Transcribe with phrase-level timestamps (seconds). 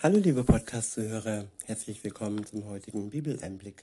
[0.00, 3.82] Hallo liebe Podcast-Zuhörer, herzlich willkommen zum heutigen Bibeleinblick.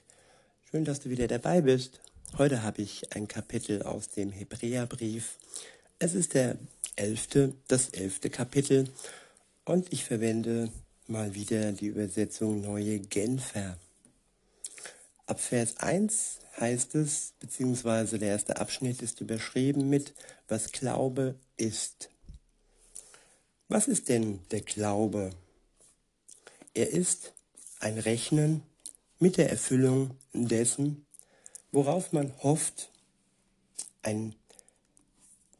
[0.70, 2.00] Schön, dass du wieder dabei bist.
[2.38, 5.36] Heute habe ich ein Kapitel aus dem Hebräerbrief.
[5.98, 6.56] Es ist der
[6.96, 8.88] elfte, das elfte Kapitel
[9.66, 10.70] und ich verwende
[11.06, 13.76] mal wieder die Übersetzung Neue Genfer.
[15.26, 20.14] Ab Vers 1 heißt es, beziehungsweise der erste Abschnitt ist überschrieben mit,
[20.48, 22.08] was Glaube ist.
[23.68, 25.32] Was ist denn der Glaube?
[26.76, 27.32] Er ist
[27.80, 28.62] ein Rechnen
[29.18, 31.06] mit der Erfüllung dessen,
[31.72, 32.90] worauf man hofft,
[34.02, 34.34] ein,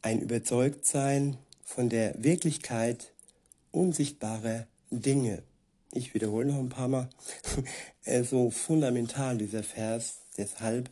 [0.03, 3.13] ein Überzeugtsein von der Wirklichkeit
[3.71, 5.41] unsichtbarer Dinge.
[5.91, 7.09] Ich wiederhole noch ein paar Mal.
[8.23, 10.19] so fundamental dieser Vers.
[10.37, 10.91] Deshalb,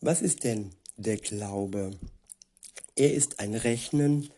[0.00, 1.90] was ist denn der Glaube?
[2.94, 4.30] Er ist ein Rechnen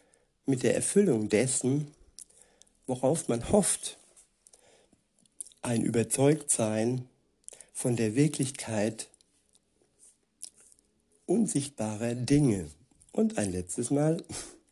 [0.47, 1.95] mit der Erfüllung dessen,
[2.87, 3.99] worauf man hofft
[5.65, 7.09] ein Überzeugtsein
[7.73, 9.09] von der Wirklichkeit
[11.25, 12.71] unsichtbarer Dinge.
[13.13, 14.23] Und ein letztes Mal,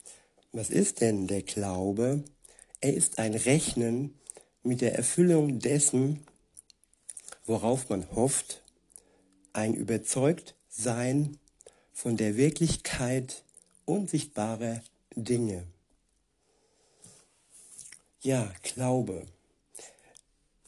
[0.53, 2.23] was ist denn der Glaube?
[2.83, 4.19] Er ist ein Rechnen
[4.62, 6.27] mit der Erfüllung dessen,
[7.47, 8.62] worauf man hofft,
[9.55, 11.39] ein Überzeugtsein
[11.95, 13.45] von der Wirklichkeit
[13.87, 14.83] unsichtbarer
[15.17, 15.65] Dinge.
[18.21, 19.27] Ja, Glaube.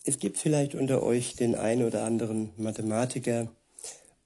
[0.05, 3.49] Es gibt vielleicht unter euch den einen oder anderen Mathematiker,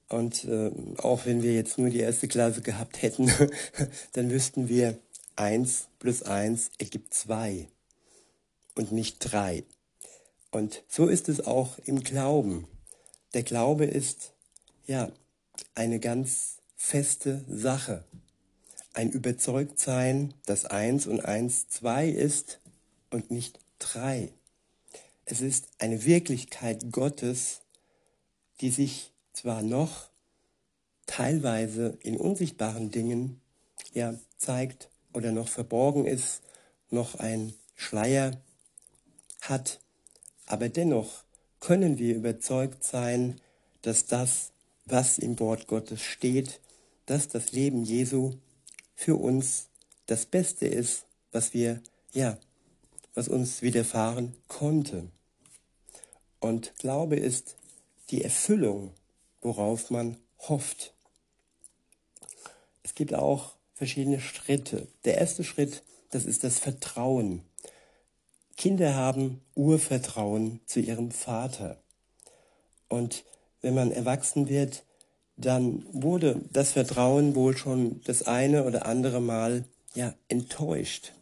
[0.09, 3.31] und äh, auch wenn wir jetzt nur die erste Klasse gehabt hätten,
[4.13, 4.99] dann wüssten wir,
[5.37, 7.69] 1 plus 1 ergibt 2
[8.75, 9.63] und nicht 3.
[10.51, 12.67] Und so ist es auch im Glauben.
[13.35, 14.33] Der Glaube ist
[14.87, 15.13] ja
[15.77, 18.03] eine ganz feste Sache.
[18.95, 22.59] Ein Überzeugtsein, dass 1 und 1 2 ist
[23.11, 24.33] und nicht 3.
[25.31, 27.61] Es ist eine Wirklichkeit Gottes,
[28.63, 30.09] die sich zwar noch
[31.05, 33.39] teilweise in unsichtbaren Dingen
[33.93, 36.41] ja zeigt oder noch verborgen ist,
[36.89, 38.41] noch ein Schleier
[39.43, 39.81] hat,
[40.47, 41.25] aber dennoch
[41.61, 43.39] können wir überzeugt sein,
[43.83, 44.53] dass das,
[44.87, 46.59] was im Wort Gottes steht,
[47.05, 48.33] dass das Leben Jesu
[48.95, 49.69] für uns
[50.07, 51.83] das Beste ist, was wir,
[52.15, 52.39] ja,
[53.13, 55.11] was uns widerfahren konnte.
[56.41, 57.57] Und Glaube ist
[58.11, 58.93] die Erfüllung,
[59.41, 60.95] worauf man hofft.
[62.83, 64.89] Es gibt auch verschiedene Schritte.
[65.05, 67.43] Der erste Schritt, das ist das Vertrauen.
[68.57, 71.81] Kinder haben Urvertrauen zu ihrem Vater.
[72.89, 73.25] Und
[73.61, 74.83] wenn man erwachsen wird,
[75.37, 81.13] dann wurde das Vertrauen wohl schon das eine oder andere Mal ja enttäuscht.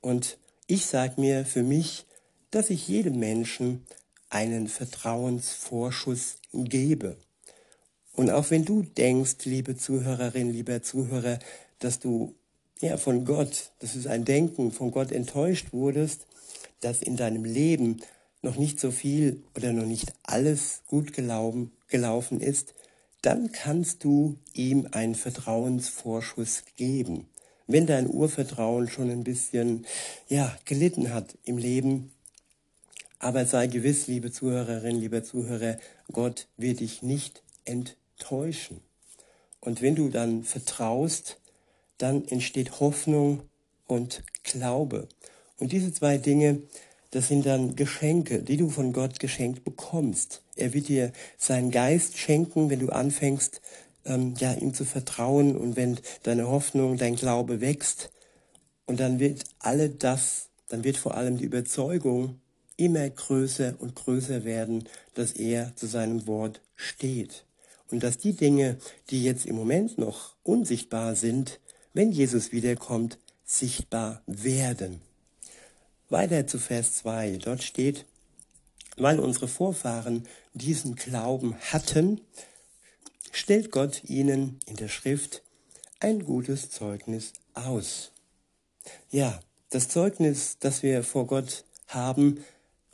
[0.00, 2.06] Und ich sage mir für mich,
[2.52, 3.84] dass ich jedem Menschen
[4.30, 7.16] einen Vertrauensvorschuss gebe.
[8.14, 11.38] Und auch wenn du denkst, liebe Zuhörerin, lieber Zuhörer,
[11.78, 12.34] dass du
[12.80, 16.26] ja von Gott, das ist ein Denken, von Gott enttäuscht wurdest,
[16.80, 18.00] dass in deinem Leben
[18.42, 22.74] noch nicht so viel oder noch nicht alles gut gelaufen, gelaufen ist,
[23.22, 27.28] dann kannst du ihm einen Vertrauensvorschuss geben.
[27.66, 29.86] Wenn dein Urvertrauen schon ein bisschen
[30.28, 32.12] ja, gelitten hat im Leben,
[33.20, 35.76] aber sei gewiss, liebe Zuhörerin, lieber Zuhörer,
[36.10, 38.80] Gott wird dich nicht enttäuschen.
[39.60, 41.38] Und wenn du dann vertraust,
[41.98, 43.42] dann entsteht Hoffnung
[43.86, 45.06] und Glaube.
[45.58, 46.62] Und diese zwei Dinge,
[47.10, 50.42] das sind dann Geschenke, die du von Gott geschenkt bekommst.
[50.56, 53.60] Er wird dir seinen Geist schenken, wenn du anfängst,
[54.06, 58.10] ähm, ja, ihm zu vertrauen und wenn deine Hoffnung, dein Glaube wächst.
[58.86, 62.40] Und dann wird alle das, dann wird vor allem die Überzeugung
[62.80, 67.44] immer größer und größer werden, dass er zu seinem Wort steht.
[67.90, 68.78] Und dass die Dinge,
[69.10, 71.60] die jetzt im Moment noch unsichtbar sind,
[71.92, 75.02] wenn Jesus wiederkommt, sichtbar werden.
[76.08, 77.36] Weiter zu Vers 2.
[77.36, 78.06] Dort steht,
[78.96, 82.20] weil unsere Vorfahren diesen Glauben hatten,
[83.32, 85.42] stellt Gott ihnen in der Schrift
[86.00, 88.12] ein gutes Zeugnis aus.
[89.10, 92.44] Ja, das Zeugnis, das wir vor Gott haben,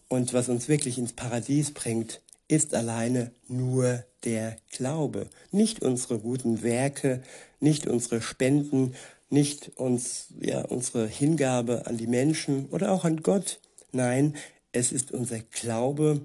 [0.08, 5.29] und was uns wirklich ins Paradies bringt, ist alleine nur der Glaube.
[5.50, 7.23] Nicht unsere guten Werke,
[7.61, 8.94] nicht unsere Spenden,
[9.31, 13.61] nicht uns, ja, unsere Hingabe an die Menschen oder auch an Gott.
[13.93, 14.37] Nein,
[14.73, 16.20] es ist unser Glaube,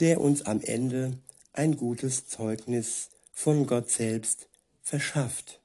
[0.00, 1.18] der uns am Ende
[1.52, 4.48] ein gutes Zeugnis von Gott selbst
[4.82, 5.60] verschafft.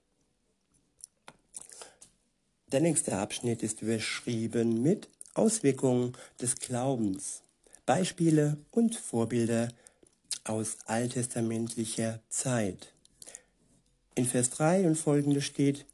[2.71, 7.41] Der nächste Abschnitt ist überschrieben mit Auswirkungen des Glaubens,
[7.91, 9.67] Beispiele und Vorbilder
[10.45, 12.93] aus alttestamentlicher Zeit.
[14.15, 15.85] In Vers 3 und folgende steht,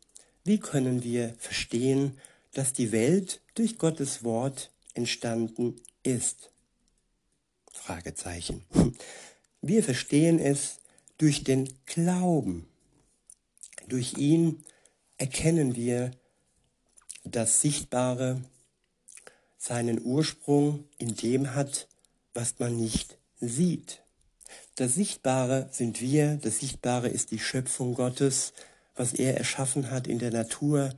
[0.43, 2.19] wie können wir verstehen,
[2.53, 6.51] dass die Welt durch Gottes Wort entstanden ist?
[7.73, 8.63] Fragezeichen.
[9.63, 10.77] Wir verstehen es
[11.17, 12.67] durch den Glauben.
[13.87, 14.63] Durch ihn
[15.17, 16.11] erkennen wir
[17.23, 18.39] das Sichtbare
[19.57, 21.87] seinen Ursprung in dem hat,
[22.33, 24.01] was man nicht sieht.
[24.75, 28.53] Das Sichtbare sind wir, das Sichtbare ist die Schöpfung Gottes,
[28.95, 30.91] was er erschaffen hat in der Natur,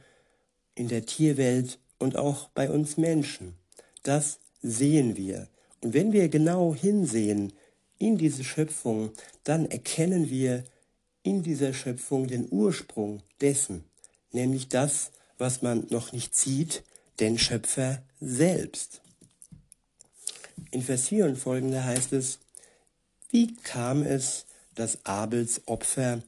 [0.75, 3.56] in der Tierwelt und auch bei uns Menschen.
[4.03, 5.47] Das sehen wir.
[5.81, 7.53] Und wenn wir genau hinsehen
[7.97, 9.11] in diese Schöpfung,
[9.44, 10.63] dann erkennen wir
[11.23, 13.83] in dieser Schöpfung den Ursprung dessen,
[14.31, 16.83] nämlich das, was man noch nicht sieht,
[17.19, 19.01] den Schöpfer selbst.
[20.71, 22.39] In Vers 4 und folgende heißt es,
[23.30, 24.45] wie kam es,
[24.75, 26.21] dass Abels Opfer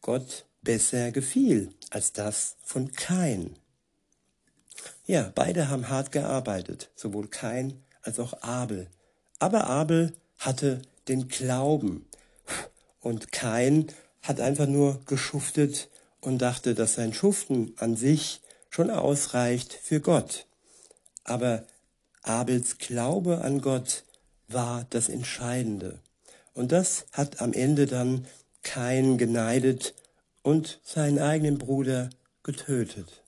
[0.00, 3.56] Gott besser gefiel als das von Kain?
[5.06, 8.88] Ja, beide haben hart gearbeitet, sowohl Kain als auch Abel.
[9.38, 12.06] Aber Abel hatte den Glauben
[13.00, 13.88] und Kain
[14.22, 15.88] hat einfach nur geschuftet
[16.20, 18.40] und dachte, dass sein Schuften an sich
[18.70, 20.46] schon ausreicht für Gott.
[21.24, 21.64] Aber
[22.22, 24.04] Abels Glaube an Gott
[24.48, 25.98] war das Entscheidende.
[26.54, 28.26] Und das hat am Ende dann
[28.62, 29.94] Kain geneidet
[30.42, 32.10] und seinen eigenen Bruder
[32.42, 33.22] getötet.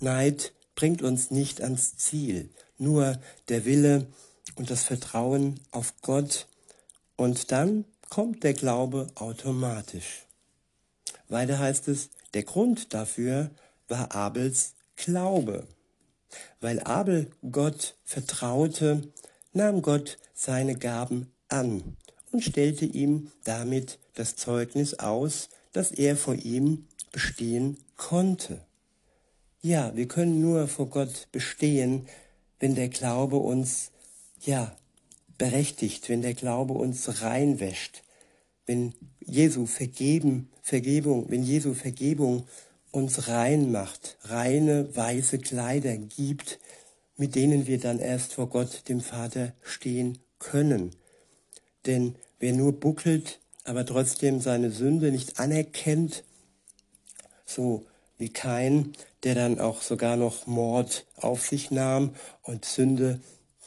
[0.00, 3.18] Neid bringt uns nicht ans Ziel, nur
[3.48, 4.06] der Wille
[4.56, 6.46] und das Vertrauen auf Gott
[7.16, 10.26] und dann kommt der Glaube automatisch.
[11.28, 13.50] Weiter heißt es, der Grund dafür
[13.88, 15.66] war Abels Glaube.
[16.60, 19.02] Weil Abel Gott vertraute,
[19.52, 21.96] nahm Gott seine Gaben an
[22.32, 28.60] und stellte ihm damit das Zeugnis aus, dass er vor ihm bestehen konnte.
[29.62, 32.06] Ja, wir können nur vor Gott bestehen,
[32.60, 33.90] wenn der Glaube uns,
[34.40, 34.76] ja,
[35.36, 38.02] berechtigt, wenn der Glaube uns reinwäscht,
[38.66, 42.46] wenn Jesu vergeben, Vergebung, wenn Jesu Vergebung
[42.90, 46.58] uns rein macht, reine weiße Kleider gibt,
[47.16, 50.94] mit denen wir dann erst vor Gott, dem Vater, stehen können.
[51.86, 56.24] Denn wer nur buckelt, aber trotzdem seine Sünde nicht anerkennt,
[57.44, 57.86] so
[58.16, 58.92] wie kein,
[59.22, 63.20] der dann auch sogar noch Mord auf sich nahm und Sünde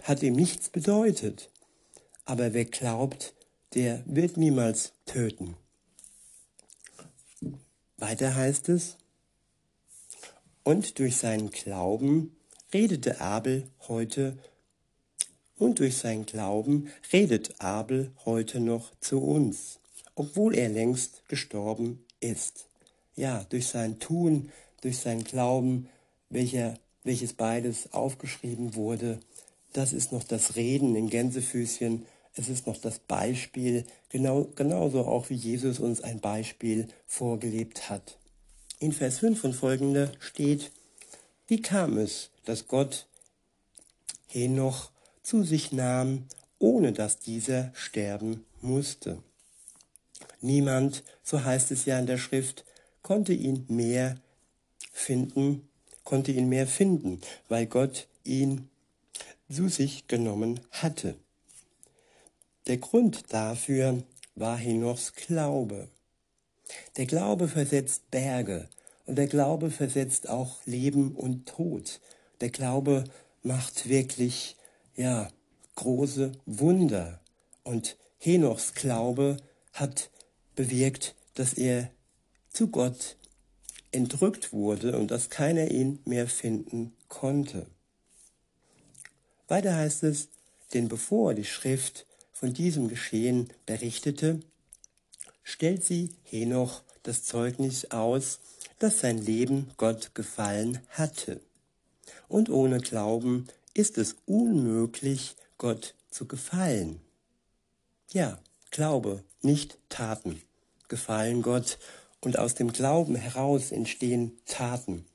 [0.04, 1.50] hat ihm nichts bedeutet.
[2.26, 3.34] Aber wer glaubt,
[3.74, 5.56] der wird niemals töten.
[7.98, 8.98] Weiter heißt es,
[10.64, 12.36] und durch seinen Glauben
[12.74, 14.38] redete Abel heute
[15.58, 19.80] und durch seinen Glauben redet Abel heute noch zu uns,
[20.16, 22.66] obwohl er längst gestorben ist.
[23.16, 25.88] Ja, durch sein Tun, durch sein Glauben,
[26.30, 29.20] welcher, welches beides aufgeschrieben wurde,
[29.74, 32.06] das ist noch das Reden in Gänsefüßchen,
[32.36, 38.18] es ist noch das Beispiel, genau, genauso auch wie Jesus uns ein Beispiel vorgelebt hat.
[38.82, 40.72] In Vers 5 und folgende steht,
[41.46, 43.06] wie kam es, dass Gott
[44.28, 44.90] Henoch
[45.22, 46.26] zu sich nahm,
[46.58, 49.22] ohne dass dieser sterben musste?
[50.42, 52.66] Niemand, so heißt es ja in der Schrift,
[53.04, 54.18] konnte ihn mehr
[54.92, 55.70] finden,
[56.04, 58.68] konnte ihn mehr finden, weil Gott ihn
[59.48, 61.14] zu sich genommen hatte.
[62.66, 64.02] Der Grund dafür
[64.34, 65.88] war Henochs Glaube.
[66.98, 68.68] Der Glaube versetzt Berge
[69.06, 72.00] und der Glaube versetzt auch Leben und Tod.
[72.42, 73.04] Der Glaube
[73.44, 74.56] macht wirklich,
[74.96, 75.30] ja,
[75.76, 77.20] große Wunder.
[77.64, 79.38] Und Henochs Glaube
[79.74, 80.10] hat
[80.56, 81.90] bewirkt, dass er
[82.50, 83.18] zu Gott
[83.92, 87.68] entrückt wurde und dass keiner ihn mehr finden konnte.
[89.48, 90.30] Weiter heißt es,
[90.74, 94.40] denn bevor die Schrift von diesem Geschehen berichtete,
[95.44, 98.40] stellt sie Henoch das Zeugnis aus,
[98.80, 101.42] dass sein Leben Gott gefallen hatte.
[102.28, 107.00] Und ohne Glauben ist es unmöglich, Gott zu gefallen.
[108.12, 108.40] Ja,
[108.72, 110.42] Glaube, nicht Taten,
[110.88, 111.78] gefallen Gott
[112.22, 115.06] und aus dem Glauben heraus entstehen Taten.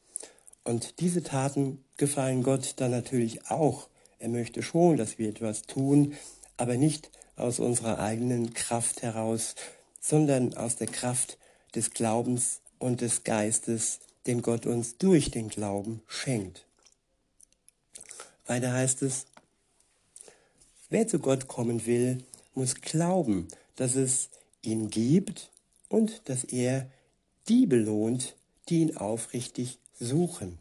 [0.63, 3.89] Und diese Taten gefallen Gott dann natürlich auch.
[4.19, 6.15] Er möchte schon, dass wir etwas tun,
[6.57, 9.55] aber nicht aus unserer eigenen Kraft heraus,
[10.07, 11.37] sondern aus der Kraft
[11.75, 13.99] des Glaubens und des Geistes,
[14.29, 16.65] den Gott uns durch den Glauben schenkt.
[18.47, 19.27] Weiter heißt es,
[20.91, 22.19] wer zu Gott kommen will,
[22.55, 24.29] muss glauben, dass es
[24.63, 25.51] ihn gibt
[25.89, 26.89] und dass er
[27.49, 28.37] die belohnt,
[28.69, 30.57] die ihn aufrichtig suchen.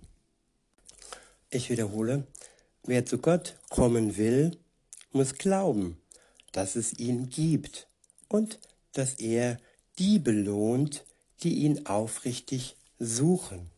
[1.51, 2.25] Ich wiederhole,
[2.83, 4.57] wer zu Gott kommen will,
[5.11, 5.99] muss glauben,
[6.51, 7.87] dass es ihn gibt
[8.27, 8.57] und
[8.97, 9.57] dass er
[9.99, 11.05] die belohnt,
[11.43, 13.69] die ihn aufrichtig suchen.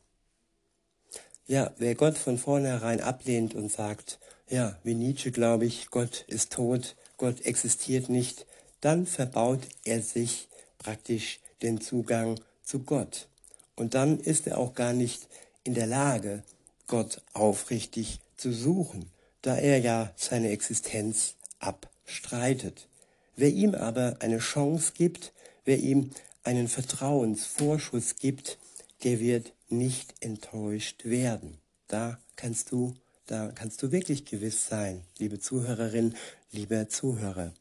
[1.46, 4.20] Ja, wer Gott von vornherein ablehnt und sagt,
[4.50, 8.46] ja, wie Nietzsche glaube ich, Gott ist tot, Gott existiert nicht,
[8.82, 10.48] dann verbaut er sich
[10.78, 13.28] praktisch den Zugang zu Gott.
[13.76, 15.28] Und dann ist er auch gar nicht
[15.64, 16.44] in der Lage,
[16.86, 22.88] Gott aufrichtig zu suchen, da er ja seine Existenz abstreitet.
[23.38, 25.32] Wer ihm aber eine Chance gibt,
[25.64, 26.10] wer ihm
[26.44, 28.58] einen Vertrauensvorschuss gibt,
[29.04, 31.60] der wird nicht enttäuscht werden.
[31.88, 32.96] Da kannst du,
[33.28, 36.16] da kannst du wirklich gewiss sein, liebe Zuhörerin,
[36.52, 37.54] lieber Zuhörer.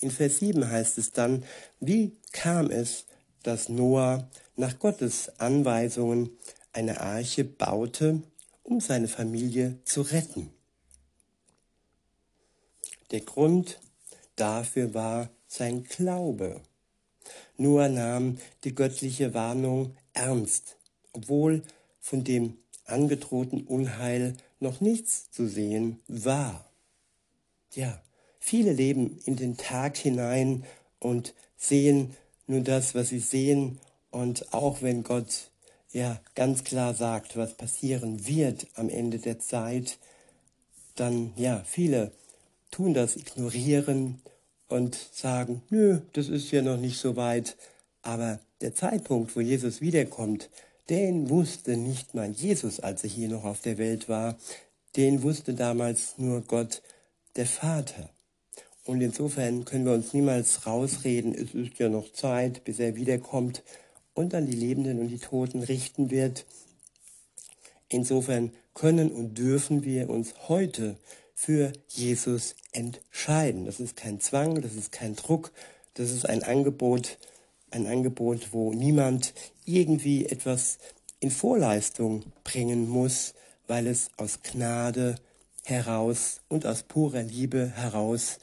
[0.00, 1.44] In Vers 7 heißt es dann,
[1.80, 3.06] wie kam es,
[3.42, 6.30] dass Noah nach Gottes Anweisungen
[6.74, 8.22] eine Arche baute,
[8.64, 10.50] um seine Familie zu retten.
[13.12, 13.78] Der Grund
[14.36, 16.60] dafür war sein Glaube.
[17.56, 20.76] Noah nahm die göttliche Warnung ernst,
[21.12, 21.62] obwohl
[22.00, 26.64] von dem angedrohten Unheil noch nichts zu sehen war.
[27.74, 28.02] Ja,
[28.38, 30.64] viele leben in den Tag hinein
[30.98, 33.78] und sehen nur das, was sie sehen.
[34.10, 35.50] Und auch wenn Gott
[35.92, 39.98] ja ganz klar sagt, was passieren wird am Ende der Zeit,
[40.96, 42.12] dann ja, viele
[42.72, 44.20] tun das, ignorieren
[44.66, 47.56] und sagen, nö, das ist ja noch nicht so weit.
[48.02, 50.50] Aber der Zeitpunkt, wo Jesus wiederkommt,
[50.88, 54.36] den wusste nicht mal Jesus, als er hier noch auf der Welt war.
[54.96, 56.82] Den wusste damals nur Gott,
[57.36, 58.10] der Vater.
[58.84, 63.62] Und insofern können wir uns niemals rausreden, es ist ja noch Zeit, bis er wiederkommt
[64.14, 66.44] und an die Lebenden und die Toten richten wird.
[67.88, 70.96] Insofern können und dürfen wir uns heute
[71.42, 73.64] für Jesus entscheiden.
[73.64, 75.50] Das ist kein Zwang, das ist kein Druck,
[75.94, 77.18] das ist ein Angebot,
[77.72, 79.34] ein Angebot, wo niemand
[79.64, 80.78] irgendwie etwas
[81.18, 83.34] in Vorleistung bringen muss,
[83.66, 85.16] weil es aus Gnade
[85.64, 88.38] heraus und aus purer Liebe heraus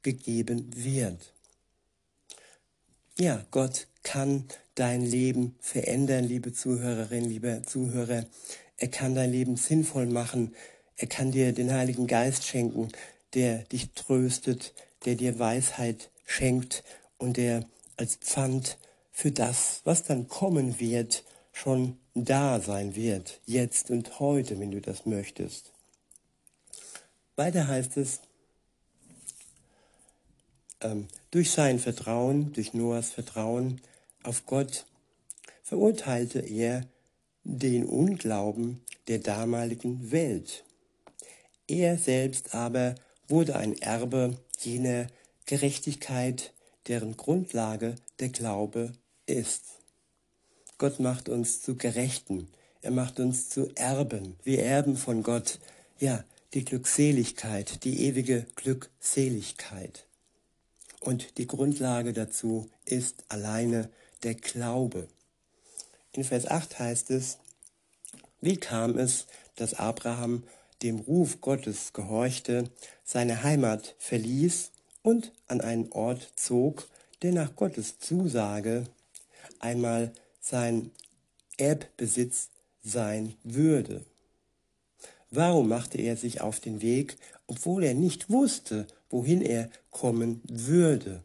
[0.00, 1.34] gegeben wird.
[3.18, 8.24] Ja, Gott kann dein Leben verändern, liebe Zuhörerin, lieber Zuhörer.
[8.78, 10.54] Er kann dein Leben sinnvoll machen.
[10.98, 12.88] Er kann dir den Heiligen Geist schenken,
[13.34, 14.74] der dich tröstet,
[15.04, 16.82] der dir Weisheit schenkt
[17.18, 17.64] und der
[17.96, 18.78] als Pfand
[19.12, 24.80] für das, was dann kommen wird, schon da sein wird, jetzt und heute, wenn du
[24.80, 25.72] das möchtest.
[27.36, 28.20] Weiter heißt es,
[30.80, 33.80] ähm, durch sein Vertrauen, durch Noahs Vertrauen
[34.24, 34.84] auf Gott,
[35.62, 36.84] verurteilte er
[37.44, 40.64] den Unglauben der damaligen Welt.
[41.68, 42.94] Er selbst aber
[43.28, 45.06] wurde ein Erbe jener
[45.44, 46.52] Gerechtigkeit,
[46.86, 48.92] deren Grundlage der Glaube
[49.26, 49.64] ist.
[50.78, 52.48] Gott macht uns zu Gerechten,
[52.80, 54.36] er macht uns zu Erben.
[54.44, 55.58] Wir erben von Gott,
[55.98, 60.06] ja, die Glückseligkeit, die ewige Glückseligkeit.
[61.00, 63.90] Und die Grundlage dazu ist alleine
[64.22, 65.08] der Glaube.
[66.12, 67.38] In Vers 8 heißt es,
[68.40, 70.44] wie kam es, dass Abraham
[70.82, 72.70] dem Ruf Gottes gehorchte,
[73.04, 74.70] seine Heimat verließ
[75.02, 76.88] und an einen Ort zog,
[77.22, 78.84] der nach Gottes Zusage
[79.58, 80.90] einmal sein
[81.56, 82.48] Erbbesitz
[82.82, 84.04] sein würde.
[85.30, 87.16] Warum machte er sich auf den Weg,
[87.46, 91.22] obwohl er nicht wusste, wohin er kommen würde?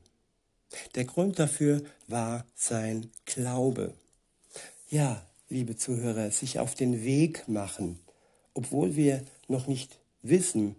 [0.96, 3.94] Der Grund dafür war sein Glaube.
[4.90, 8.00] Ja, liebe Zuhörer, sich auf den Weg machen,
[8.54, 10.76] obwohl wir noch nicht wissen,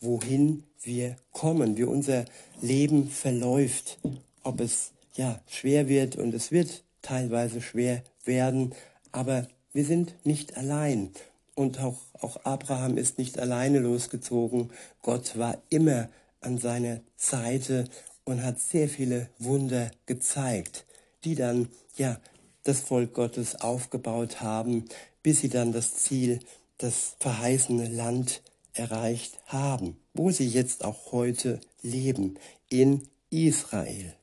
[0.00, 2.24] wohin wir kommen, wie unser
[2.60, 3.98] Leben verläuft,
[4.42, 8.74] ob es ja schwer wird und es wird teilweise schwer werden,
[9.12, 11.10] aber wir sind nicht allein
[11.54, 14.70] und auch, auch Abraham ist nicht alleine losgezogen.
[15.02, 16.08] Gott war immer
[16.40, 17.84] an seiner Seite
[18.24, 20.84] und hat sehr viele Wunder gezeigt,
[21.24, 22.18] die dann, ja,
[22.64, 24.86] das Volk Gottes aufgebaut haben,
[25.22, 26.40] bis sie dann das Ziel,
[26.78, 32.38] das verheißene Land erreicht haben, wo sie jetzt auch heute leben,
[32.68, 34.14] in Israel.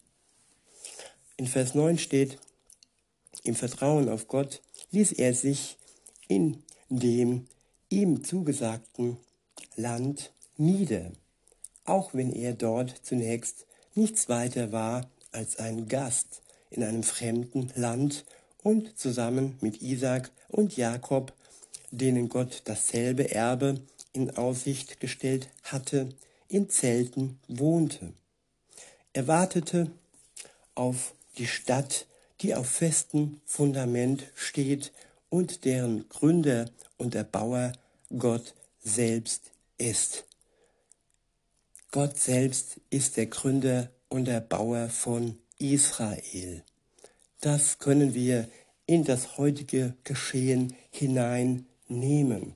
[1.37, 2.37] In Vers 9 steht,
[3.43, 5.77] im Vertrauen auf Gott ließ er sich
[6.27, 7.47] in dem
[7.89, 9.17] ihm zugesagten
[9.75, 11.11] Land nieder,
[11.85, 13.65] auch wenn er dort zunächst
[13.95, 18.25] nichts weiter war als ein Gast in einem fremden Land
[18.63, 21.33] und zusammen mit Isaac und Jakob,
[21.91, 23.81] denen Gott dasselbe Erbe
[24.13, 26.09] in Aussicht gestellt hatte,
[26.47, 28.13] in Zelten wohnte.
[29.13, 29.91] Er wartete
[30.75, 32.07] auf die Stadt,
[32.41, 34.91] die auf festem Fundament steht
[35.29, 37.73] und deren Gründer und Erbauer
[38.17, 40.25] Gott selbst ist.
[41.91, 46.63] Gott selbst ist der Gründer und Erbauer von Israel.
[47.41, 48.47] Das können wir
[48.85, 50.75] in das heutige Geschehen
[51.91, 52.55] hineinnehmen.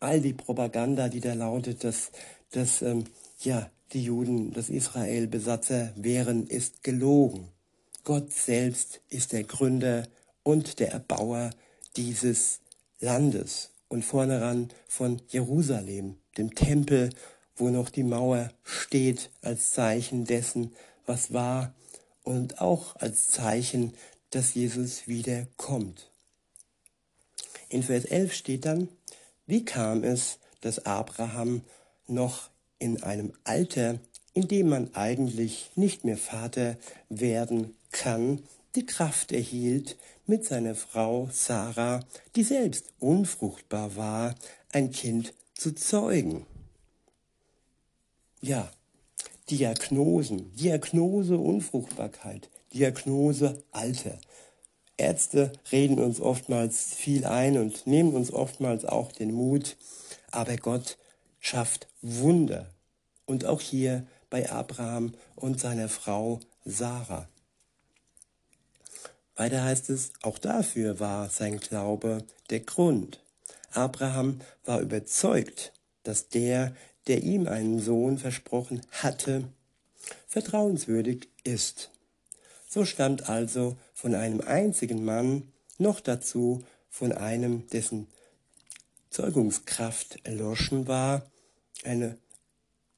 [0.00, 2.10] All die Propaganda, die da lautet, dass,
[2.50, 3.04] dass ähm,
[3.40, 7.48] ja, die Juden, dass Israel Besatzer wären, ist gelogen.
[8.04, 10.08] Gott selbst ist der Gründer
[10.42, 11.50] und der Erbauer
[11.96, 12.60] dieses
[13.00, 17.10] Landes und vorneran von Jerusalem, dem Tempel,
[17.56, 20.72] wo noch die Mauer steht als Zeichen dessen,
[21.04, 21.74] was war
[22.22, 23.92] und auch als Zeichen,
[24.30, 26.09] dass Jesus wieder kommt.
[27.70, 28.88] In Vers 11 steht dann,
[29.46, 31.62] wie kam es, dass Abraham
[32.08, 34.00] noch in einem Alter,
[34.34, 36.76] in dem man eigentlich nicht mehr Vater
[37.08, 38.42] werden kann,
[38.74, 39.96] die Kraft erhielt,
[40.26, 42.04] mit seiner Frau Sarah,
[42.36, 44.34] die selbst unfruchtbar war,
[44.72, 46.46] ein Kind zu zeugen.
[48.40, 48.70] Ja,
[49.48, 54.18] Diagnosen, Diagnose Unfruchtbarkeit, Diagnose Alter.
[55.00, 59.76] Ärzte reden uns oftmals viel ein und nehmen uns oftmals auch den Mut,
[60.30, 60.98] aber Gott
[61.40, 62.70] schafft Wunder.
[63.26, 67.28] Und auch hier bei Abraham und seiner Frau Sarah.
[69.36, 73.22] Weiter heißt es, auch dafür war sein Glaube der Grund.
[73.72, 76.74] Abraham war überzeugt, dass der,
[77.06, 79.44] der ihm einen Sohn versprochen hatte,
[80.26, 81.90] vertrauenswürdig ist.
[82.70, 88.06] So stammt also von einem einzigen Mann, noch dazu von einem, dessen
[89.10, 91.28] Zeugungskraft erloschen war,
[91.84, 92.16] eine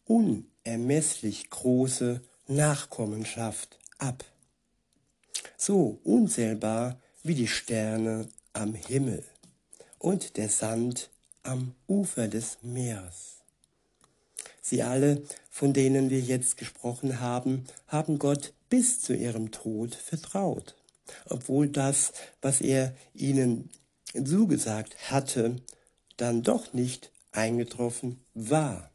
[0.04, 4.24] unermesslich große Nachkommenschaft ab
[5.62, 9.22] so unzählbar wie die Sterne am Himmel
[9.98, 11.10] und der Sand
[11.44, 13.42] am Ufer des Meeres.
[14.60, 20.74] Sie alle, von denen wir jetzt gesprochen haben, haben Gott bis zu ihrem Tod vertraut,
[21.28, 23.68] obwohl das, was er ihnen
[24.14, 25.56] zugesagt hatte,
[26.16, 28.90] dann doch nicht eingetroffen war.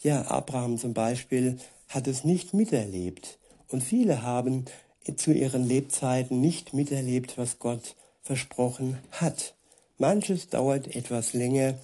[0.00, 1.58] Ja, Abraham zum Beispiel
[1.88, 4.66] hat es nicht miterlebt und viele haben
[5.16, 9.56] zu ihren Lebzeiten nicht miterlebt, was Gott versprochen hat.
[9.98, 11.74] Manches dauert etwas länger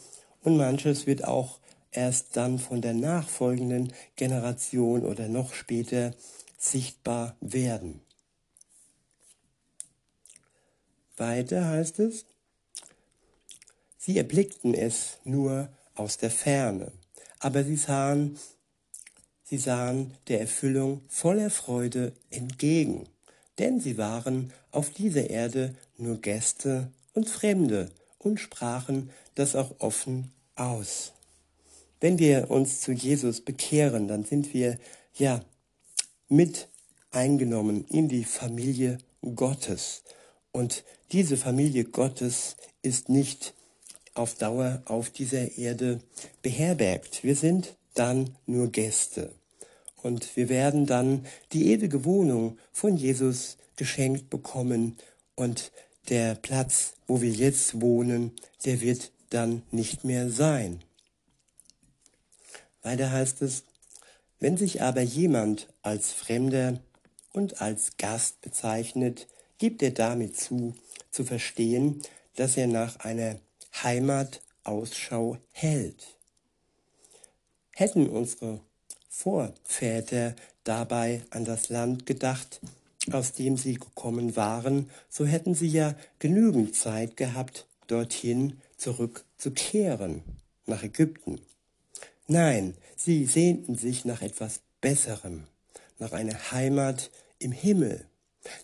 [0.44, 1.58] und manches wird auch
[1.90, 6.14] erst dann von der nachfolgenden Generation oder noch später
[6.62, 8.00] sichtbar werden.
[11.16, 12.24] Weiter heißt es,
[13.98, 16.92] sie erblickten es nur aus der Ferne,
[17.38, 18.38] aber sie sahen,
[19.42, 23.06] sie sahen der Erfüllung voller Freude entgegen
[23.58, 30.32] denn sie waren auf dieser Erde nur Gäste und Fremde und sprachen das auch offen
[30.56, 31.12] aus.
[32.00, 34.78] Wenn wir uns zu Jesus bekehren, dann sind wir
[35.14, 35.44] ja
[36.32, 36.68] mit
[37.10, 38.96] eingenommen in die Familie
[39.34, 40.02] Gottes.
[40.50, 43.52] Und diese Familie Gottes ist nicht
[44.14, 46.00] auf Dauer auf dieser Erde
[46.40, 47.22] beherbergt.
[47.22, 49.30] Wir sind dann nur Gäste.
[50.02, 54.96] Und wir werden dann die ewige Wohnung von Jesus geschenkt bekommen.
[55.34, 55.70] Und
[56.08, 58.32] der Platz, wo wir jetzt wohnen,
[58.64, 60.82] der wird dann nicht mehr sein.
[62.82, 63.64] Weiter heißt es,
[64.42, 66.80] wenn sich aber jemand als Fremder
[67.32, 69.28] und als Gast bezeichnet,
[69.58, 70.74] gibt er damit zu,
[71.12, 72.02] zu verstehen,
[72.34, 73.36] dass er nach einer
[73.84, 76.18] Heimat Ausschau hält.
[77.70, 78.58] Hätten unsere
[79.08, 82.60] Vorväter dabei an das Land gedacht,
[83.12, 90.24] aus dem sie gekommen waren, so hätten sie ja genügend Zeit gehabt, dorthin zurückzukehren,
[90.66, 91.40] nach Ägypten.
[92.32, 95.44] Nein, sie sehnten sich nach etwas Besserem,
[95.98, 98.06] nach einer Heimat im Himmel.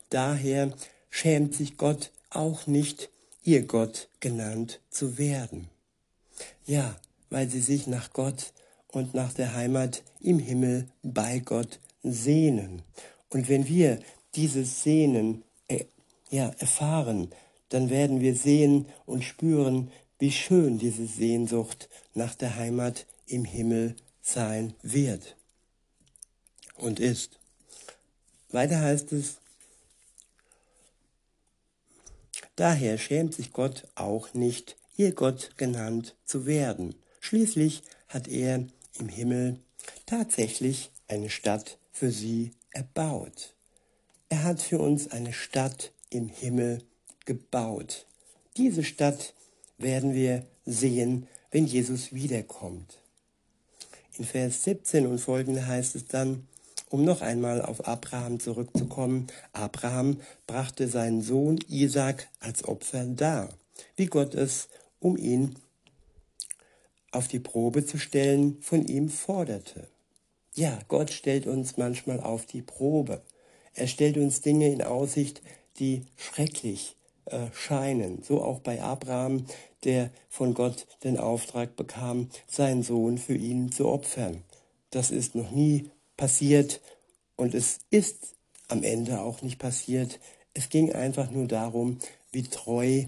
[0.09, 0.73] Daher
[1.11, 3.11] schämt sich Gott auch nicht,
[3.43, 5.69] ihr Gott genannt zu werden.
[6.65, 6.97] Ja,
[7.29, 8.55] weil sie sich nach Gott
[8.91, 12.81] und nach der Heimat im Himmel bei Gott sehnen.
[13.29, 13.99] Und wenn wir
[14.35, 15.85] dieses Sehnen äh,
[16.31, 17.29] ja, erfahren,
[17.69, 23.97] dann werden wir sehen und spüren, wie schön diese Sehnsucht nach der Heimat im Himmel
[24.21, 25.37] sein wird
[26.77, 27.39] und ist.
[28.51, 29.37] Weiter heißt es,
[32.57, 36.95] daher schämt sich Gott auch nicht, ihr Gott genannt zu werden.
[37.21, 38.67] Schließlich hat er
[38.99, 39.61] im Himmel
[40.07, 43.55] tatsächlich eine Stadt für sie erbaut.
[44.29, 46.83] Er hat für uns eine Stadt im Himmel
[47.25, 48.07] gebaut.
[48.57, 49.35] Diese Stadt
[49.79, 52.99] werden wir sehen, wenn Jesus wiederkommt.
[54.19, 56.49] In Vers 17 und folgende heißt es dann,
[56.91, 63.49] um noch einmal auf Abraham zurückzukommen, Abraham brachte seinen Sohn Isaac als Opfer dar,
[63.95, 65.55] wie Gott es, um ihn
[67.13, 69.87] auf die Probe zu stellen, von ihm forderte.
[70.55, 73.23] Ja, Gott stellt uns manchmal auf die Probe.
[73.75, 75.43] Er stellt uns Dinge in Aussicht,
[75.79, 76.98] die schrecklich äh,
[77.53, 78.23] scheinen.
[78.23, 79.47] So auch bei Abraham,
[79.85, 84.43] der von Gott den Auftrag bekam, seinen Sohn für ihn zu opfern.
[84.91, 86.81] Das ist noch nie passiert
[87.37, 88.35] und es ist
[88.69, 90.19] am Ende auch nicht passiert.
[90.55, 91.99] Es ging einfach nur darum,
[92.33, 93.05] wie treu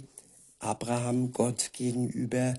[0.58, 2.54] Abraham Gott gegenüber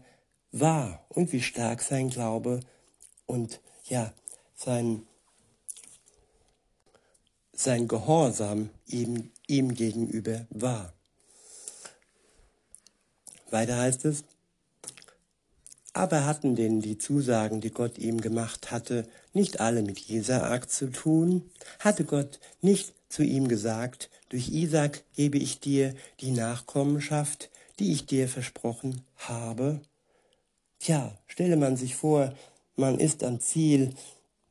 [0.51, 2.61] war und wie stark sein Glaube
[3.25, 4.13] und ja,
[4.55, 5.03] sein,
[7.53, 10.93] sein Gehorsam ihm, ihm gegenüber war.
[13.51, 14.23] Weiter heißt es,
[15.93, 20.89] aber hatten denn die Zusagen, die Gott ihm gemacht hatte, nicht alle mit Isaak zu
[20.89, 21.49] tun?
[21.79, 28.05] Hatte Gott nicht zu ihm gesagt, durch Isaak gebe ich dir die Nachkommenschaft, die ich
[28.05, 29.81] dir versprochen habe?
[30.79, 32.33] Tja, stelle man sich vor,
[32.77, 33.93] man ist am Ziel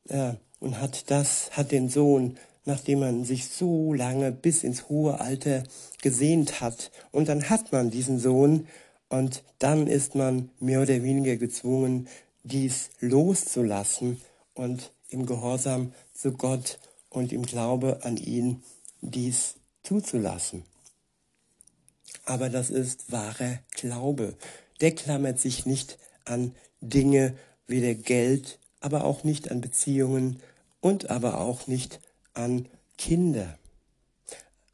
[0.09, 5.19] äh, und hat das, hat den Sohn, nachdem man sich so lange bis ins hohe
[5.19, 5.63] Alter
[6.03, 8.67] gesehnt hat, und dann hat man diesen Sohn
[9.11, 12.07] und dann ist man mehr oder weniger gezwungen,
[12.43, 14.21] dies loszulassen
[14.53, 18.63] und im Gehorsam zu Gott und im Glaube an ihn
[19.01, 20.63] dies zuzulassen.
[22.23, 24.33] Aber das ist wahrer Glaube.
[24.79, 27.35] Der klammert sich nicht an Dinge,
[27.67, 30.41] weder Geld, aber auch nicht an Beziehungen
[30.79, 31.99] und aber auch nicht
[32.33, 32.65] an
[32.97, 33.57] Kinder.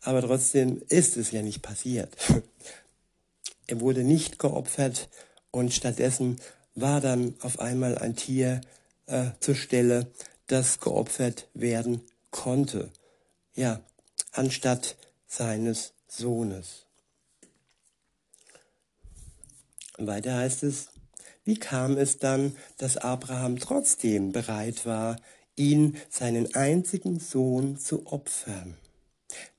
[0.01, 2.15] Aber trotzdem ist es ja nicht passiert.
[3.67, 5.09] Er wurde nicht geopfert
[5.51, 6.39] und stattdessen
[6.75, 8.61] war dann auf einmal ein Tier
[9.07, 10.07] äh, zur Stelle,
[10.47, 12.01] das geopfert werden
[12.31, 12.89] konnte.
[13.55, 13.81] Ja,
[14.31, 14.95] anstatt
[15.27, 16.85] seines Sohnes.
[19.97, 20.89] Weiter heißt es,
[21.43, 25.17] wie kam es dann, dass Abraham trotzdem bereit war,
[25.55, 28.77] ihn, seinen einzigen Sohn, zu opfern?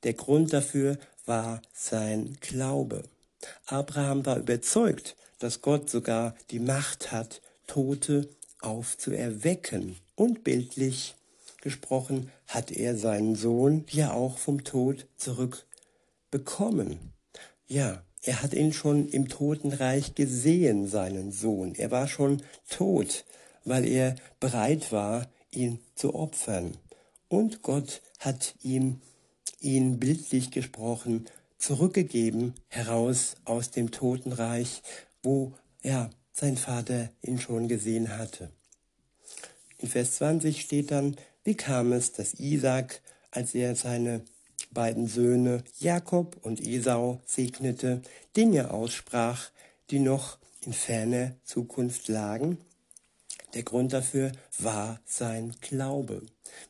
[0.05, 3.03] Der Grund dafür war sein Glaube.
[3.67, 8.29] Abraham war überzeugt, dass Gott sogar die Macht hat, Tote
[8.61, 9.97] aufzuerwecken.
[10.15, 11.15] Und bildlich
[11.61, 17.13] gesprochen hat er seinen Sohn ja auch vom Tod zurückbekommen.
[17.67, 21.75] Ja, er hat ihn schon im Totenreich gesehen, seinen Sohn.
[21.77, 23.25] Er war schon tot,
[23.65, 26.77] weil er bereit war, ihn zu opfern.
[27.29, 29.01] Und Gott hat ihm
[29.61, 31.27] ihn bildlich gesprochen
[31.59, 34.83] zurückgegeben heraus aus dem Totenreich,
[35.23, 38.51] wo ja sein Vater ihn schon gesehen hatte.
[39.79, 44.23] In Vers 20 steht dann, wie kam es, dass Isaac, als er seine
[44.71, 48.03] beiden Söhne Jakob und Esau segnete,
[48.37, 49.51] Dinge aussprach,
[49.91, 52.59] die noch in ferner Zukunft lagen?
[53.55, 56.23] Der Grund dafür war sein Glaube.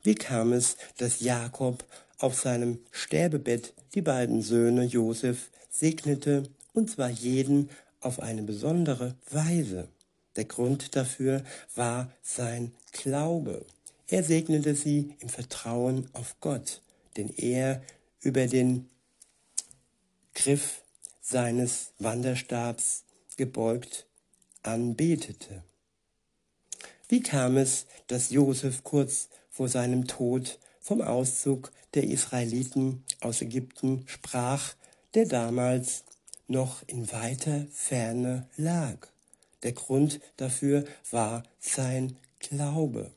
[0.03, 1.85] Wie kam es, dass Jakob
[2.19, 9.89] auf seinem Sterbebett die beiden Söhne Josef segnete, und zwar jeden auf eine besondere Weise.
[10.37, 11.43] Der Grund dafür
[11.75, 13.65] war sein Glaube.
[14.07, 16.81] Er segnete sie im Vertrauen auf Gott,
[17.17, 17.83] den er
[18.21, 18.89] über den
[20.35, 20.83] Griff
[21.21, 23.05] seines Wanderstabs
[23.37, 24.07] gebeugt
[24.63, 25.63] anbetete.
[27.09, 34.05] Wie kam es, dass Josef kurz vor seinem Tod vom Auszug der Israeliten aus Ägypten
[34.07, 34.75] sprach,
[35.13, 36.05] der damals
[36.47, 38.97] noch in weiter Ferne lag.
[39.65, 43.11] Der Grund dafür war sein Glaube.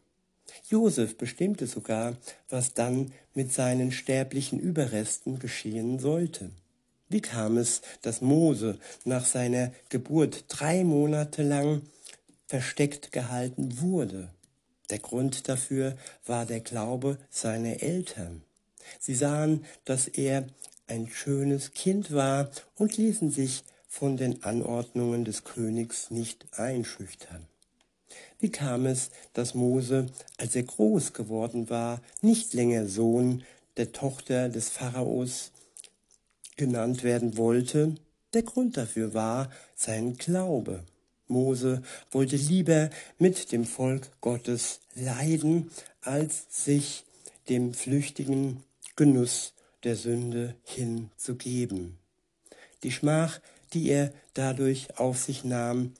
[0.67, 2.17] Josef bestimmte sogar,
[2.49, 6.49] was dann mit seinen sterblichen Überresten geschehen sollte.
[7.07, 11.83] Wie kam es, dass Mose nach seiner Geburt drei Monate lang
[12.47, 14.27] versteckt gehalten wurde?
[14.91, 18.43] Der Grund dafür war der Glaube seiner Eltern.
[18.99, 20.45] Sie sahen, dass er
[20.87, 27.47] ein schönes Kind war und ließen sich von den Anordnungen des Königs nicht einschüchtern.
[28.39, 33.43] Wie kam es, dass Mose, als er groß geworden war, nicht länger Sohn
[33.77, 35.51] der Tochter des Pharaos
[36.57, 37.95] genannt werden wollte?
[38.33, 40.83] Der Grund dafür war sein Glaube.
[41.31, 47.05] Mose wollte lieber mit dem Volk Gottes leiden, als sich
[47.49, 48.63] dem flüchtigen
[48.95, 51.97] Genuss der Sünde hinzugeben.
[52.83, 53.39] Die Schmach,
[53.73, 55.93] die er dadurch auf sich nahm,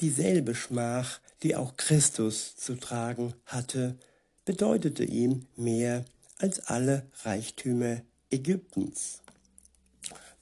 [0.00, 3.96] dieselbe Schmach, die auch Christus zu tragen hatte,
[4.44, 6.04] bedeutete ihm mehr
[6.38, 9.22] als alle Reichtümer Ägyptens,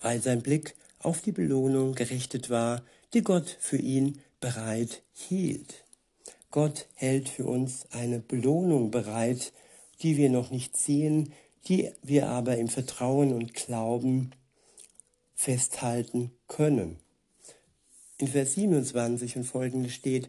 [0.01, 5.85] weil sein Blick auf die Belohnung gerichtet war, die Gott für ihn bereit hielt.
[6.51, 9.53] Gott hält für uns eine Belohnung bereit,
[10.03, 11.33] die wir noch nicht sehen,
[11.69, 14.33] die wir aber im Vertrauen und Glauben
[15.35, 16.99] festhalten können.
[18.19, 20.29] In Vers 27 und folgende steht,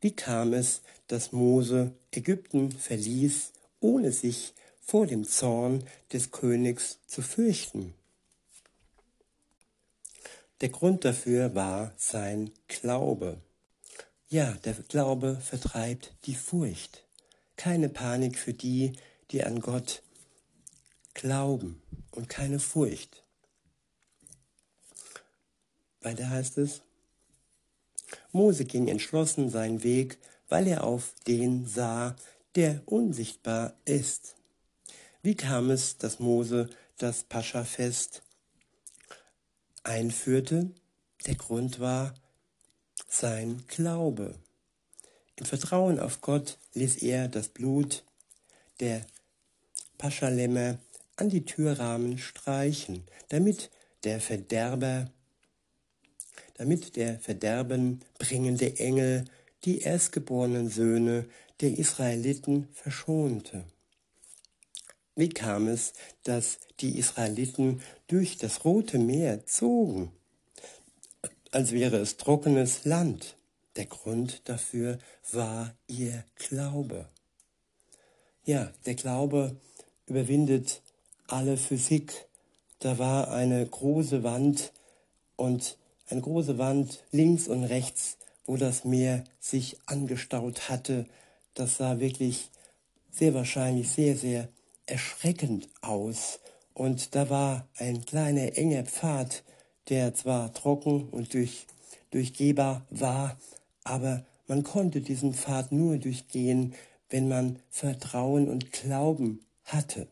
[0.00, 5.82] wie kam es, dass Mose Ägypten verließ, ohne sich vor dem Zorn
[6.12, 7.94] des Königs zu fürchten?
[10.62, 13.42] Der Grund dafür war sein Glaube.
[14.28, 17.06] Ja, der Glaube vertreibt die Furcht.
[17.56, 18.92] Keine Panik für die,
[19.30, 20.02] die an Gott
[21.14, 23.22] glauben und keine Furcht.
[26.00, 26.82] Weiter heißt es,
[28.32, 32.16] Mose ging entschlossen seinen Weg, weil er auf den sah,
[32.54, 34.36] der unsichtbar ist.
[35.22, 38.22] Wie kam es, dass Mose das Pascha-Fest
[39.86, 40.70] einführte?
[41.26, 42.14] Der Grund war
[43.08, 44.34] sein Glaube.
[45.36, 48.04] Im Vertrauen auf Gott ließ er das Blut
[48.80, 49.06] der
[49.98, 50.78] Paschalämmer
[51.16, 53.70] an die Türrahmen streichen, damit
[54.04, 55.10] der Verderber
[56.58, 59.24] damit der Verderben bringende Engel
[59.64, 61.26] die erstgeborenen Söhne
[61.60, 63.64] der Israeliten verschonte.
[65.18, 70.12] Wie kam es, dass die Israeliten durch das Rote Meer zogen,
[71.50, 73.36] als wäre es trockenes Land?
[73.76, 74.98] Der Grund dafür
[75.32, 77.08] war ihr Glaube.
[78.44, 79.56] Ja, der Glaube
[80.06, 80.82] überwindet
[81.28, 82.26] alle Physik.
[82.78, 84.70] Da war eine große Wand
[85.36, 85.78] und
[86.10, 91.06] eine große Wand links und rechts, wo das Meer sich angestaut hatte.
[91.54, 92.50] Das sah wirklich
[93.10, 94.48] sehr wahrscheinlich sehr, sehr
[94.86, 96.40] erschreckend aus.
[96.74, 99.42] Und da war ein kleiner enger Pfad,
[99.88, 101.66] der zwar trocken und durch,
[102.10, 103.38] durchgehbar war,
[103.84, 106.74] aber man konnte diesen Pfad nur durchgehen,
[107.08, 110.08] wenn man Vertrauen und Glauben hatte.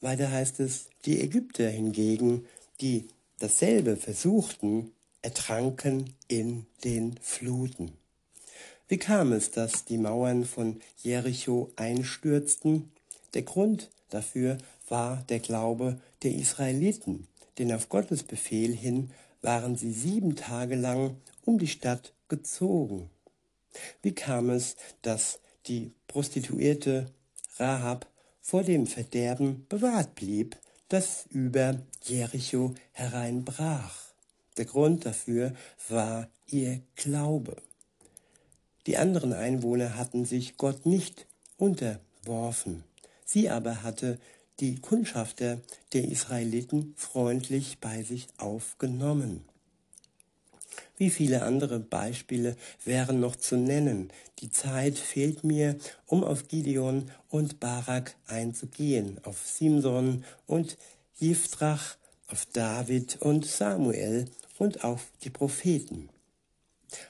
[0.00, 2.46] Weiter heißt es, die Ägypter hingegen,
[2.80, 7.92] die dasselbe versuchten, ertranken in den Fluten.
[8.88, 12.90] Wie kam es, dass die Mauern von Jericho einstürzten?
[13.34, 17.26] Der Grund dafür war der Glaube der Israeliten,
[17.58, 23.10] denn auf Gottes Befehl hin waren sie sieben Tage lang um die Stadt gezogen.
[24.02, 27.06] Wie kam es, dass die Prostituierte
[27.56, 28.06] Rahab
[28.40, 30.56] vor dem Verderben bewahrt blieb,
[30.88, 33.94] das über Jericho hereinbrach.
[34.58, 35.54] Der Grund dafür
[35.88, 37.56] war ihr Glaube.
[38.86, 42.84] Die anderen Einwohner hatten sich Gott nicht unterworfen.
[43.24, 44.18] Sie aber hatte
[44.60, 45.60] die Kundschafter
[45.92, 49.44] der Israeliten freundlich bei sich aufgenommen.
[50.96, 54.12] Wie viele andere Beispiele wären noch zu nennen.
[54.40, 60.78] Die Zeit fehlt mir, um auf Gideon und Barak einzugehen, auf Simson und
[61.18, 61.96] Jiftrach,
[62.28, 64.26] auf David und Samuel
[64.58, 66.08] und auf die Propheten.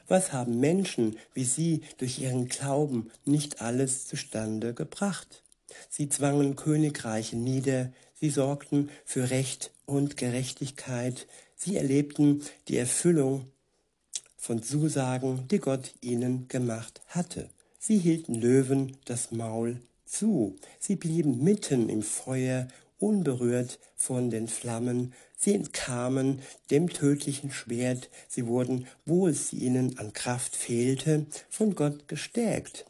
[0.08, 5.42] Was haben Menschen wie sie durch ihren Glauben nicht alles zustande gebracht?
[5.88, 13.46] Sie zwangen Königreiche nieder, sie sorgten für Recht und Gerechtigkeit, sie erlebten die Erfüllung
[14.36, 17.48] von Zusagen, die Gott ihnen gemacht hatte.
[17.78, 20.56] Sie hielten Löwen das Maul zu.
[20.78, 22.68] Sie blieben mitten im Feuer,
[22.98, 25.14] unberührt von den Flammen.
[25.42, 28.10] Sie entkamen dem tödlichen Schwert.
[28.28, 32.86] Sie wurden, wo es ihnen an Kraft fehlte, von Gott gestärkt.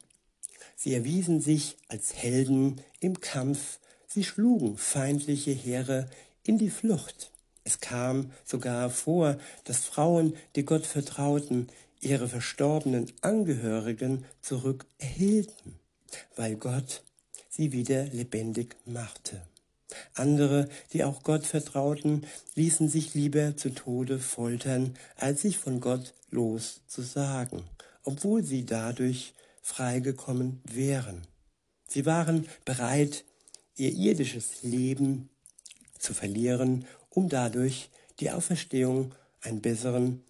[0.77, 3.79] Sie erwiesen sich als Helden im Kampf.
[4.07, 6.11] Sie schlugen feindliche Heere
[6.45, 7.31] in die Flucht.
[7.65, 11.69] Es kam sogar vor, dass Frauen, die Gott vertrauten,
[12.03, 15.79] ihre verstorbenen Angehörigen zurück erhielten,
[16.37, 17.03] weil Gott
[17.49, 19.41] sie wieder lebendig machte.
[20.15, 26.15] Andere, die auch Gott vertrauten, ließen sich lieber zu Tode foltern, als sich von Gott
[26.31, 27.63] loszusagen.
[28.05, 31.23] obwohl sie dadurch freigekommen wären.
[31.87, 33.25] Sie waren bereit,
[33.77, 35.29] ihr irdisches Leben
[35.99, 40.23] zu verlieren, um dadurch die Auferstehung einen besseren,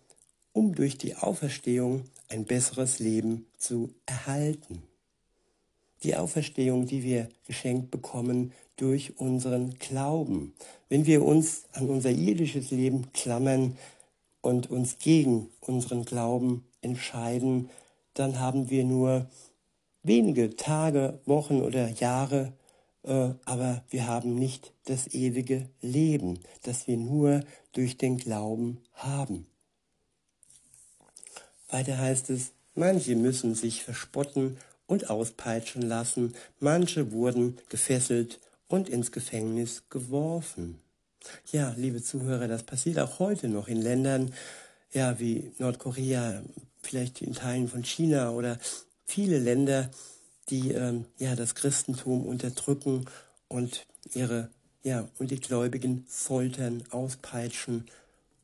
[0.53, 4.83] um durch die Auferstehung ein besseres Leben zu erhalten.
[6.03, 10.55] Die Auferstehung, die wir geschenkt bekommen durch unseren Glauben.
[10.88, 13.77] Wenn wir uns an unser irdisches Leben klammern
[14.41, 17.71] und uns gegen unseren Glauben entscheiden,
[18.15, 19.27] dann haben wir nur
[20.03, 22.53] wenige Tage, Wochen oder Jahre,
[23.05, 29.47] äh, aber wir haben nicht das ewige Leben, das wir nur durch den Glauben haben.
[31.69, 34.59] Weiter heißt es, manche müssen sich verspotten
[34.93, 40.79] und auspeitschen lassen, manche wurden gefesselt und ins Gefängnis geworfen.
[41.51, 44.35] Ja, liebe Zuhörer, das passiert auch heute noch in Ländern,
[44.93, 46.43] ja, wie Nordkorea,
[46.83, 48.59] vielleicht in Teilen von China oder
[49.07, 49.91] viele Länder,
[50.51, 53.07] die ähm, ja das Christentum unterdrücken
[53.49, 54.51] und ihre
[54.83, 57.87] ja und die Gläubigen foltern, auspeitschen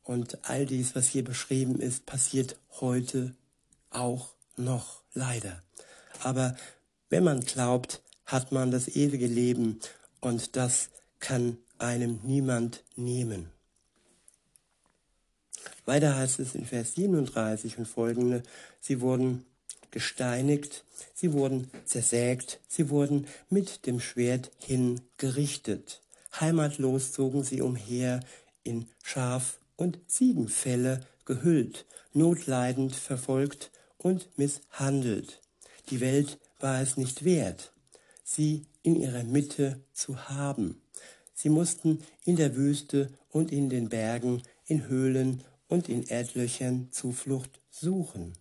[0.03, 3.35] und all dies, was hier beschrieben ist, passiert heute
[3.91, 5.61] auch noch leider.
[6.23, 6.55] Aber
[7.09, 9.79] wenn man glaubt, hat man das ewige Leben
[10.21, 13.49] und das kann einem niemand nehmen.
[15.85, 18.43] Weiter heißt es in Vers 37 und folgende,
[18.79, 19.45] sie wurden
[19.91, 20.83] gesteinigt,
[21.15, 26.01] sie wurden zersägt, sie wurden mit dem Schwert hingerichtet.
[26.39, 28.19] Heimatlos zogen sie umher
[28.63, 35.41] in Schaf- und Ziegenfelle gehüllt, notleidend verfolgt und misshandelt.
[35.89, 37.73] Die Welt war es nicht wert,
[38.23, 40.81] sie in ihrer Mitte zu haben.
[41.33, 47.59] Sie mussten in der Wüste und in den Bergen, in Höhlen und in Erdlöchern Zuflucht
[47.71, 48.33] suchen.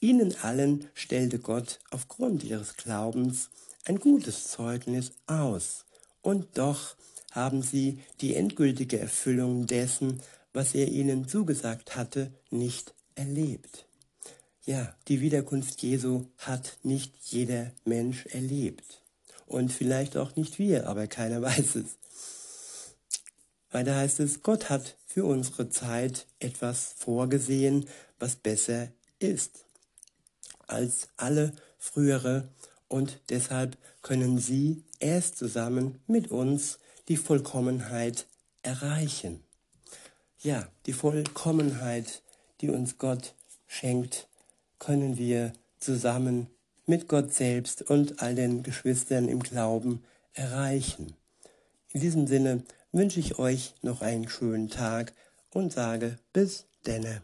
[0.00, 3.50] Ihnen allen stellte Gott aufgrund ihres Glaubens
[3.84, 5.84] ein gutes Zeugnis aus.
[6.20, 6.96] Und doch
[7.30, 10.20] haben sie die endgültige Erfüllung dessen,
[10.52, 13.86] was er ihnen zugesagt hatte, nicht erlebt.
[14.64, 19.02] Ja, die Wiederkunft Jesu hat nicht jeder Mensch erlebt.
[19.46, 21.98] Und vielleicht auch nicht wir, aber keiner weiß es.
[23.70, 27.86] Weiter heißt es, Gott hat für unsere Zeit etwas vorgesehen,
[28.18, 29.64] was besser ist
[30.72, 32.48] als alle frühere
[32.88, 38.26] und deshalb können sie erst zusammen mit uns die Vollkommenheit
[38.62, 39.42] erreichen.
[40.40, 42.22] Ja, die Vollkommenheit,
[42.60, 43.34] die uns Gott
[43.66, 44.28] schenkt,
[44.82, 46.48] können wir zusammen
[46.86, 51.14] mit Gott selbst und all den Geschwistern im Glauben erreichen.
[51.92, 55.12] In diesem Sinne wünsche ich euch noch einen schönen Tag
[55.54, 57.22] und sage bis denne.